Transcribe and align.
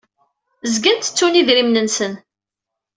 Zgan 0.73 0.97
ttettun 0.99 1.39
idrimen-nsen. 1.41 2.13